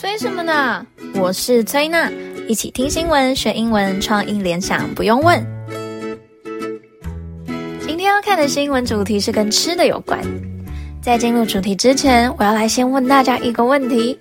[0.00, 0.86] 催什么呢？
[1.16, 2.10] 我是崔娜，
[2.48, 5.46] 一起听新闻学英文，创意联想不用问。
[7.86, 10.18] 今天要看的新闻主题是跟吃的有关。
[11.02, 14.18] 在进入主题之前，我要来先问大家一个问题：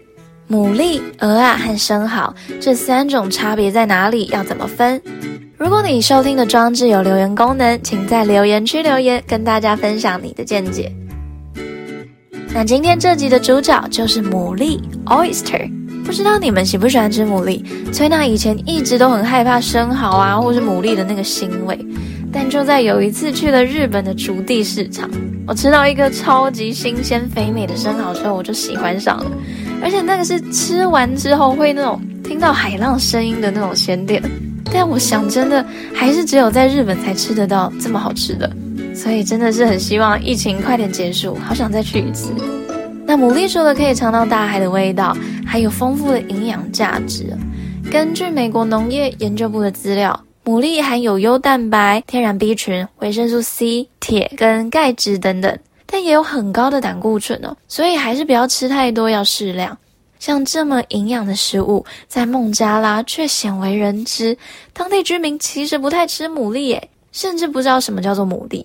[0.50, 4.26] 牡蛎、鹅啊和生蚝这三种差别在哪里？
[4.34, 5.02] 要怎么分？
[5.58, 10.92] 如果你收听的装置有留言功能，请在留言区留言，跟大家分享你的见解。
[12.52, 15.70] 那今天这集的主角就是牡蛎 （oyster）。
[16.04, 17.64] 不知道你们喜不喜欢吃牡蛎？
[17.94, 21.78] 崔娜以前一直都很害怕生蚝啊，或是牡蛎的那个腥味。
[22.34, 25.08] 但就在有一次去了日本的竹地市场，
[25.48, 29.32] 我吃到一个超级新鲜肥美的生蚝之后，我就喜欢上了。
[29.84, 34.22] 而且那个是吃完之后会那种听到海浪声音的那种鲜甜。
[34.72, 38.52] 但我想真的还是只有在日本才吃得到这么好吃的。
[39.02, 42.34] 所以真的是很希望疫情快点结束，好想再去一次。
[43.06, 45.16] 那牡蛎除了可以尝到大海的味道，
[45.48, 47.34] 还有丰富的营养价值。
[47.90, 59.76] 根据美国农业研究部的资料，牡蛎含有优蛋白、天然 B 群、维生素 C、铁跟钙质等等，但也有很高的胆固醇哦，所以还是不要吃太多，要适量。
[60.20, 64.38] 像这么营养的食物，在孟加拉却鲜为人知，
[64.74, 68.62] 当地居民其实不太吃牡蛎耶，甚至不知道什么叫做牡蛎。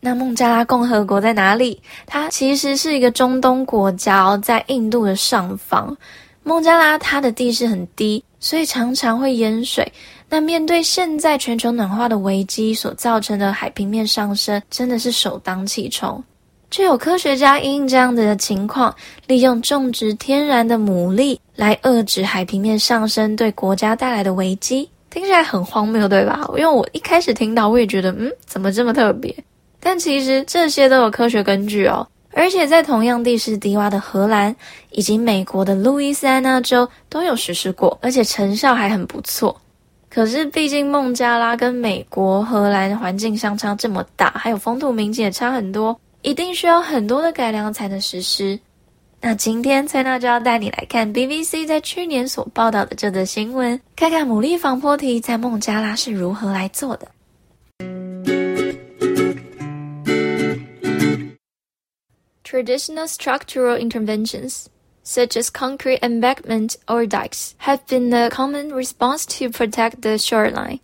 [0.00, 1.80] 那孟加拉共和国在哪里？
[2.06, 5.96] 它其实是一个中东国家哦，在印度的上方。
[6.44, 9.90] 孟加拉它的地势很低，所以常常会淹水。
[10.28, 16.22] 那面对现在全球暖化的危机所造成的海平面上升，真的是首当其冲。
[16.70, 18.94] 就有科学家因这样的情况，
[19.26, 24.88] 利用种植天然的牡蛎来遏制海平面上升对国家带来的危机。
[25.10, 26.46] 听起来很荒谬，对吧？
[26.50, 29.34] 因为我一开始听到，我也觉得，嗯，怎么这么特别？
[29.80, 34.54] 但其实这些都有科学根据哦，而且在同样地势低洼的荷兰
[34.90, 39.60] 以及美国的路易斯安那州都有实施过，而且成效还很不错。
[40.10, 48.58] 可是毕竟孟加拉跟美国、荷兰环境相差这么大，还有风土民情也差很多，一定需要很多的改良才能实施。
[49.20, 57.08] 那今天蔡娜就要带你来看 BBC 在去年所报道的这则新闻，看看牡蛎防坡堤在孟加拉是如何来做的。
[62.58, 64.68] Traditional structural interventions,
[65.04, 70.80] such as concrete embankment or dikes, have been a common response to protect the shoreline.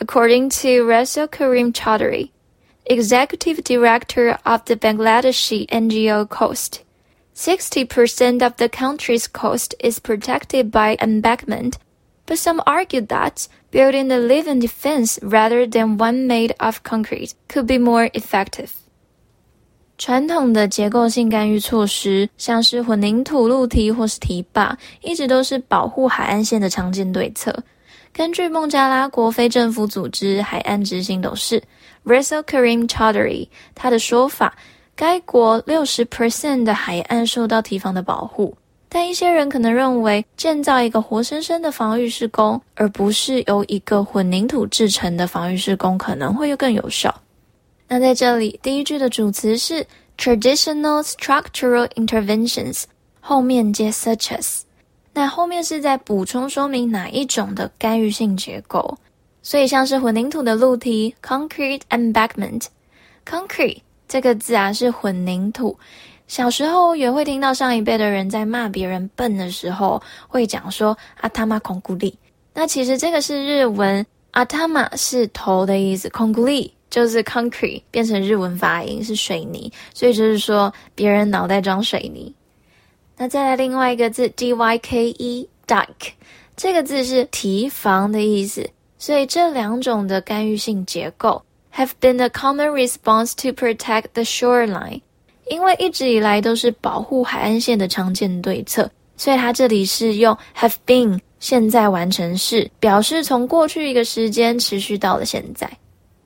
[0.00, 2.32] According to Rasul Karim Chaudhry,
[2.86, 6.82] executive director of the Bangladeshi NGO Coast,
[7.36, 11.78] 60% of the country's coast is protected by embankment,
[12.26, 17.68] but some argue that building a living defense rather than one made of concrete could
[17.68, 18.82] be more effective.
[19.98, 27.54] 传统的结构性干预措施，像是混凝土路堤或是堤坝，一直都是保护海岸线的常见对策。
[28.12, 31.62] 根据孟加拉国非政府组织海岸执行董事
[32.04, 34.54] Rasel Karim Chaudhry 他的说法，
[34.94, 38.54] 该国六十 percent 的海岸受到堤防的保护，
[38.90, 47.14] 但一些人可能认为建造一个活生生的防御施工，而不是由一个混凝土制成的防御施工，可能会更有效。
[47.88, 49.86] 那在这里，第一句的主词是
[50.18, 52.82] traditional structural interventions，
[53.20, 54.62] 后面接 such as，
[55.12, 58.98] 那后面是在补充说明哪一种的干预性结构，
[59.40, 65.78] 所以像是混凝土的路堤 concrete embankment，concrete 这个字啊是混凝土，
[66.26, 72.18] 小时候也会听到上一辈的人在骂别人笨的时候会讲说阿他妈孔古力，
[72.52, 76.72] 那其实这个是日文阿他妈是头的意思，孔古力。
[76.88, 82.32] 就是 concrete 变成日文发音是水泥，所以就是说别人脑袋装水泥。
[83.16, 86.12] 那再来另外一个字 d y k e dike，
[86.56, 88.68] 这个字是堤防的意思。
[88.98, 91.42] 所以这两种的干预性结构
[91.74, 95.02] have been a common response to protect the shoreline，
[95.50, 105.70] 因为一直以来都是保护海岸线的常见对策，所以它这里是用 have been 现在完成式，表示从过去一个时间持续到了现在。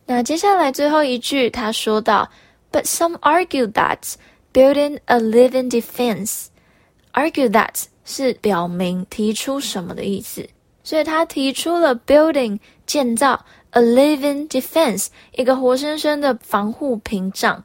[0.10, 2.30] 那接下来最后一句，他说到，
[2.72, 4.16] But some argue that
[4.54, 10.48] building a living defense，argue that 是表明提出什么的意思，
[10.84, 17.64] 所以他提出了 building 建造 a living defense 一个活生生的防护屏障，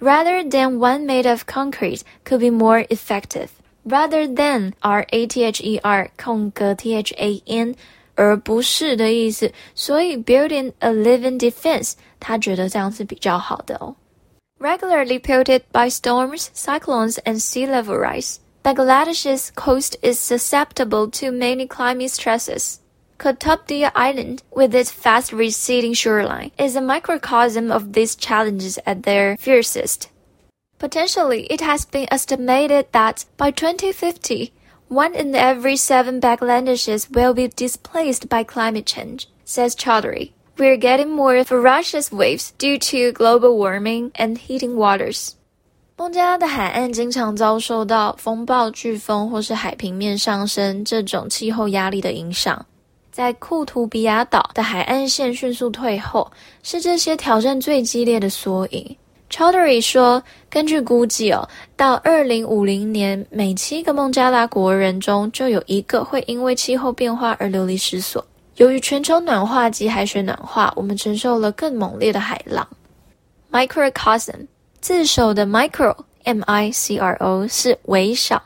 [0.00, 5.62] rather than one made of concrete could be more effective。rather than r a t h
[5.62, 7.74] e r 空格 t h a n。
[8.16, 13.96] 而不是的意思，所以 building a living defense，他觉得这样是比较好的哦。
[14.58, 22.10] Regularly pelted by storms, cyclones, and sea level rise, Bangladesh's coast is susceptible to many climate
[22.10, 22.76] stresses.
[23.18, 29.36] Qutubdia Island, with its fast receding shoreline, is a microcosm of these challenges at their
[29.36, 30.08] fiercest.
[30.78, 34.52] Potentially, it has been estimated that by 2050,
[34.88, 40.32] one in every seven Bangladeshis will be displaced by climate change, says Chaudhary.
[40.58, 45.32] We're getting more ferocious waves due to global warming and heating waters.
[45.96, 52.66] 孟加拉的海岸经常遭受到风暴、飓风或是海平面上升这种气候压力的影响。
[53.10, 56.30] 在库图比亚岛的海岸线迅速退后，
[56.62, 58.96] 是这些挑战最激烈的缩影。
[59.29, 68.25] Chaudhary 说，根据估计哦，到二零五零年，每七个孟加拉国人中就有一个会因为气候变化而流离失所。
[68.55, 72.67] 由于全球暖化及海水暖化，我们承受了更猛烈的海浪。
[73.51, 74.47] Microcosm。
[74.79, 78.41] 自首的 micro，m i c r o 是微小。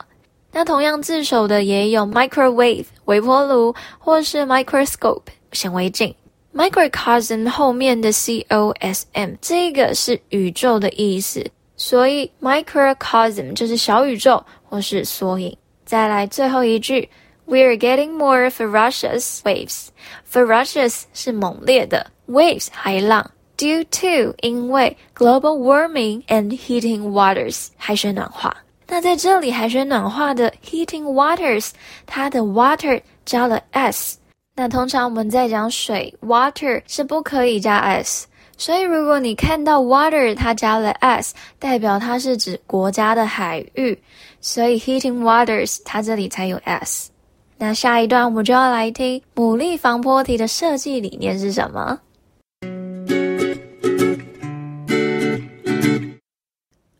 [0.50, 6.12] 那同样自首的也有 microwave 微波炉，或是 microscope 显微镜。
[6.53, 11.45] microcosm 后面的 c o s m 这个是宇宙的意思，
[11.75, 15.55] 所以 microcosm 就是小宇宙或是缩影。
[15.85, 17.09] 再来最后一句，
[17.47, 23.31] We're getting more ferocious waves。ferocious 是猛烈的，waves 海浪。
[23.57, 28.55] Due to 因为 global warming and heating waters 海水暖化，
[28.85, 31.71] 那在这里海水暖化的 heating waters
[32.05, 34.19] 它的 water 加了 s，
[34.54, 38.26] 那通常我们在讲水 water 是不可以加 s，
[38.58, 43.98] 所以如果你看到 water 它加了 s，代表它是指国家的海域，
[44.42, 47.10] 所以 heating waters 它这里才有 s。
[47.56, 51.98] 那下一段我们就要来听牡蛎防波堤的设计理念是什么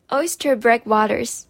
[0.09, 1.43] ？Oyster breakwaters.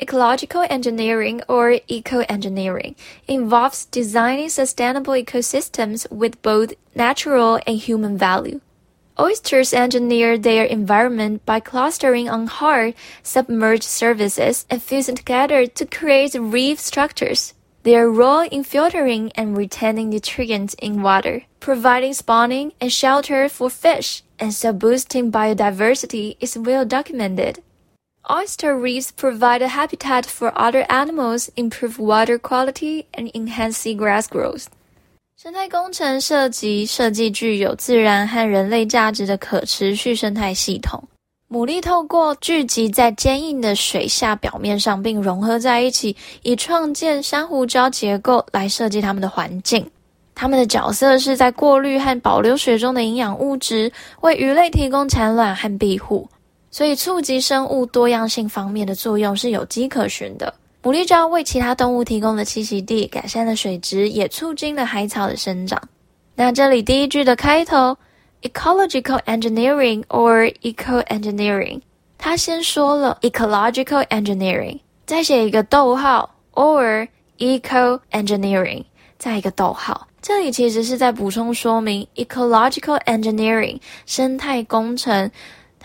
[0.00, 2.96] Ecological engineering or eco-engineering
[3.28, 8.60] involves designing sustainable ecosystems with both natural and human value.
[9.20, 16.34] Oysters engineer their environment by clustering on hard, submerged surfaces and fusing together to create
[16.34, 17.54] reef structures.
[17.84, 24.24] Their role in filtering and retaining nutrients in water, providing spawning and shelter for fish,
[24.40, 27.62] and so boosting biodiversity is well documented.
[28.26, 34.64] Oyster reefs provide a habitat for other animals, improve water quality, and enhance seagrass growth.
[35.36, 41.04] 生态工程涉及设计具有自然和人类价值的可持续生态系统。
[41.50, 49.86] 牡蛎透过聚集在坚硬的水下表面上，并融合在一起，以创建珊瑚礁结构来设计它们的环境。
[50.34, 53.92] 它们的角色是在过滤和保留水中的营养物质，
[54.22, 56.26] 为鱼类提供产卵和庇护。
[56.74, 60.52] 所以，促进生物多样性方面的作用是有迹可循的。
[60.82, 65.80] 牡蛎礁为其他动物提供了栖息地，改善了水质，也促进了海草的生长。
[66.34, 67.96] 那这里第一句的开头
[68.42, 71.80] ，ecological engineering or eco-engineering，
[72.18, 77.06] 它先说了 ecological engineering，再写一个逗号，or
[77.38, 78.84] eco-engineering，
[79.16, 80.08] 再一个逗号。
[80.20, 85.30] 这里其实是在补充说明 ecological engineering 生态工程。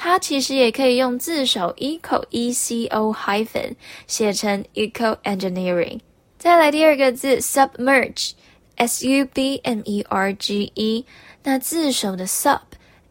[0.02, 3.74] 它其实也可以用字首 eco e c o hyphen
[4.08, 6.00] 写成 eco engineering。
[6.38, 8.32] 再来第二个字 submerge
[8.78, 11.06] s u b m e r g e，
[11.44, 12.62] 那字首的 sub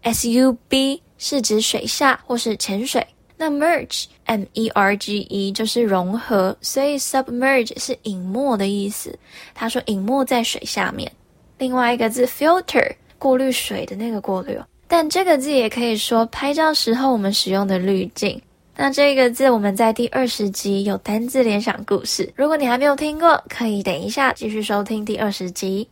[0.01, 9.19] s u b 是指水下或是潜水，那 merge m e r g e 就是融合，所以 submerge 是隐没的意思。
[9.55, 11.13] 他说隐没在水下面。
[11.59, 14.67] 另外一个字 filter 过滤水的那个过滤哦。
[14.88, 18.42] 但这个字也可以说拍照时候我们使用的滤镜。
[18.76, 25.88] 那这个字我们在第二十集有单字联想故事，如果你还没有听过，可以等一下继续收听第二十集。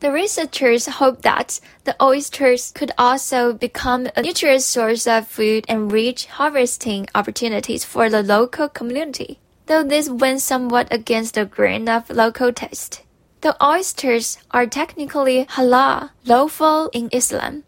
[0.00, 5.92] The researchers hope that the oysters could also become a nutritious source of food and
[5.92, 9.36] rich harvesting opportunities for the local community,
[9.66, 13.02] though this went somewhat against the grain of local taste.
[13.40, 17.64] The oysters are technically halal, lawful in Islam.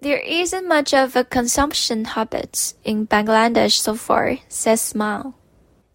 [0.00, 5.34] There isn't much of a consumption habit in Bangladesh so far, says Smile.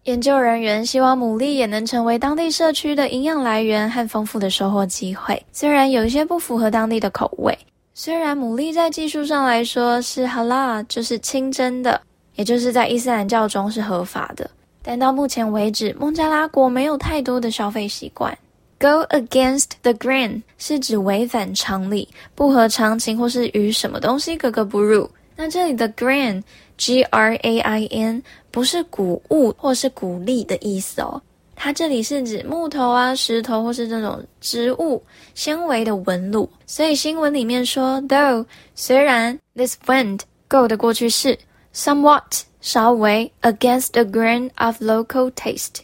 [0.04, 5.44] 研究人员希望牡蛎也能成为当地社区的营养来源和丰富的收获机会。
[5.52, 7.58] 虽然有一些不符合当地的口味，
[7.92, 12.00] 虽然牡蛎在技术上来说是 halal，就是清真的，
[12.36, 14.50] 也就是在伊斯兰教中是合法的，
[14.82, 18.38] 但到目前为止，孟加拉国没有太多的消费习惯。
[18.83, 25.09] Go against the grain 是指违反常理、不合常情，或是与什么东西格格不入。
[25.37, 26.43] 那这里的 grain
[26.77, 28.21] G R A I N
[28.51, 31.21] 不是谷物或是谷粒的意思哦，
[31.55, 35.01] 它这里是指木头啊、石头或是这种植物
[35.33, 36.49] 纤维的纹路。
[36.65, 41.39] 所以新闻里面说，though 虽然 this went go 的过去式
[41.73, 45.83] somewhat 稍微 against the grain of local taste，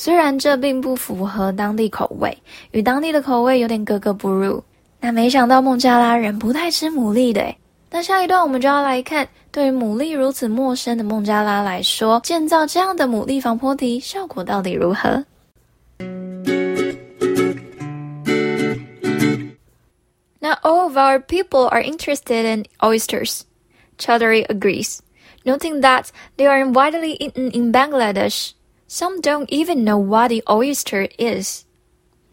[0.00, 2.38] 虽然这并不符合当地口味，
[2.70, 4.62] 与当地的口味有点格格不入。
[5.00, 7.58] 那没想到孟加拉人不太吃牡蛎的诶。
[7.90, 15.24] 那下一段我们就要来看，对于牡蛎如此陌生的孟加拉来说，建造这样的牡蛎防波堤效果到底如何
[20.38, 23.40] ？Not all of our people are interested in oysters.
[23.98, 25.00] Chaudhary agrees,
[25.44, 26.04] noting that
[26.36, 28.52] they are widely eaten in Bangladesh.
[28.87, 31.63] Some don't even know what the oyster is.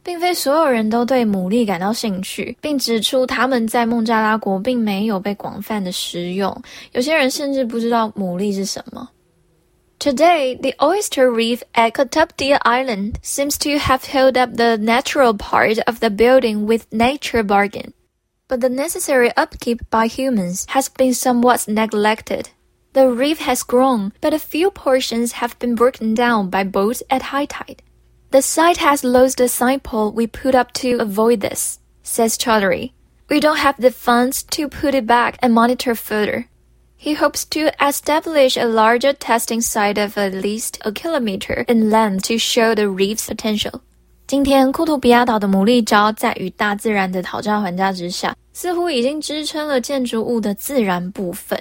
[0.03, 6.63] 并非所有人都对牡蛎感到兴趣，并指出他们在孟加拉国并没有被广泛的食用。
[6.93, 9.11] 有些人甚至不知道牡蛎是什么。
[9.99, 16.01] Today, the oyster reef at Kutubdia Island seems to have held up the natural part of
[16.01, 17.93] the building with nature bargain,
[18.49, 22.49] but the necessary upkeep by humans has been somewhat neglected.
[22.95, 27.31] The reef has grown, but a few portions have been broken down by boats at
[27.31, 27.83] high tide.
[28.31, 32.93] The site has lost the signpole we put up to avoid this, says Chaudhary.
[33.29, 36.47] We don't have the funds to put it back and monitor further.
[36.97, 42.25] He hopes to establish a larger testing site of at least a kilometer in length
[42.25, 43.81] to show the reef's potential.
[44.27, 51.61] 今天，库图比亚岛的牡蛎礁在与大自然的讨价还价之下，似乎已经支撑了建筑物的自然部分，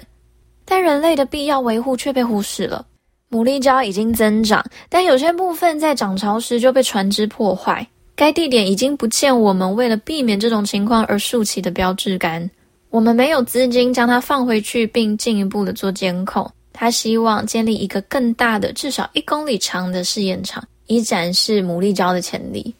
[0.65, 2.85] 但人类的必要维护却被忽视了。
[3.29, 7.85] 牡蛎礁已经增长，但有些部分在涨潮时就被船只破坏。
[8.15, 12.49] 该地点已经不见我们为了避免这种情况而竖起的标志杆。
[12.89, 16.49] 我们没有资金将它放回去，并进一步的做监控。
[16.71, 22.73] 他希望建立一个更大的，至少一公里长的试验场，以展示牡蛎礁的潜力。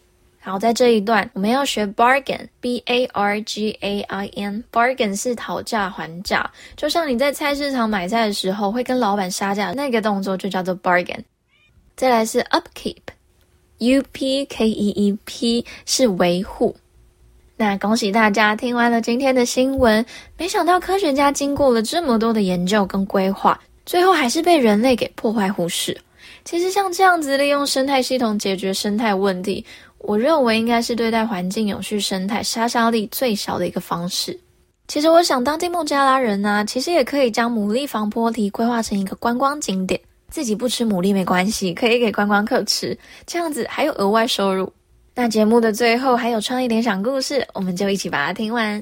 [0.45, 6.47] 好，在这一段我们要学 bargain，b a r g a i n，bargain 是讨价还价，
[6.77, 11.17] 就像你在菜市场买菜的时候会跟老板杀价，那个动作就叫做 bargain。
[11.95, 16.75] 再来是 upkeep，u p k e e p 是维护。
[17.57, 20.05] 那恭喜大家听完了今天的新闻，
[20.37, 25.99] 没想到科学家经过了这么多的研究跟规划，最后还是被人类给破坏忽视。
[26.43, 29.65] 其实像这样子利用生态系统解决生态问题。
[30.07, 34.39] 我认为应该是对待环境永续生态杀伤力最小的一个方式。
[34.87, 39.99] 其实我想，当地孟加拉人呢、啊，其实也可以将牡蛎防波堤规划成一个观光景点。
[40.29, 42.95] 自己不吃牡蛎没关系，可以给观光客吃，
[43.25, 44.71] 这样子还有额外收入。
[45.15, 48.79] 那节目的最后还有创意联想故事，我们就一起把它听完。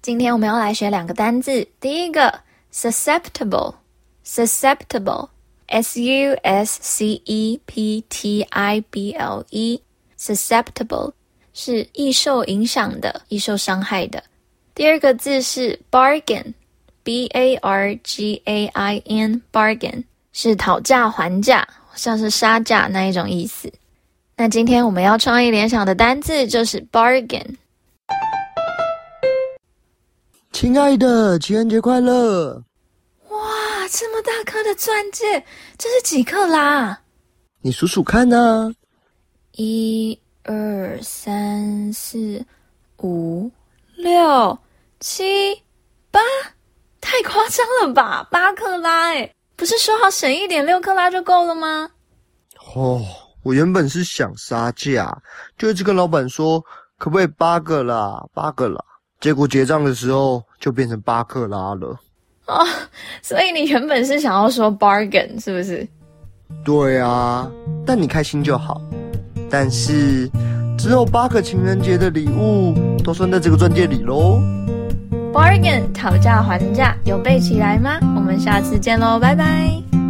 [0.00, 2.40] 今天我们要来学两个单字，第一个
[2.72, 5.28] susceptible，susceptible。
[5.72, 11.12] S U S C E P T I B L E，susceptible
[11.54, 14.22] 是易受影响的、易受伤害的。
[14.74, 23.72] 第二个字是 bargain，B A R G A I N，bargain 是讨价还价，像是杀价那一种意思。
[24.36, 27.56] 那今天我们要创意联想的单字就是 bargain。
[30.52, 32.62] 亲爱的，情人节快乐！
[33.94, 35.44] 这么大颗的钻戒，
[35.76, 36.98] 这是几克拉？
[37.60, 38.74] 你数数看呢？
[39.56, 42.42] 一、二、三、四、
[43.02, 43.52] 五、
[43.94, 44.58] 六、
[44.98, 45.62] 七、
[46.10, 46.20] 八，
[47.02, 48.26] 太夸张了吧？
[48.30, 51.90] 八克拉诶，不是说好省一点，六克拉就够了吗？
[52.74, 53.04] 哦，
[53.42, 55.14] 我原本是想杀价，
[55.58, 56.58] 就一直跟老板说
[56.96, 58.82] 可不可以八个啦，八个啦，
[59.20, 61.94] 结果结账的时候就变成八克拉了。
[62.46, 62.66] 哦，
[63.22, 65.86] 所以你原本是想要说 bargain 是不是？
[66.64, 67.50] 对啊，
[67.86, 68.80] 但你开心就好。
[69.50, 70.30] 但是
[70.78, 74.40] 只有八个情人节的礼物都算在这个钻戒里喽。
[75.32, 77.98] bargain 讨价还价有背起来吗？
[78.16, 80.01] 我们下次见喽，拜拜。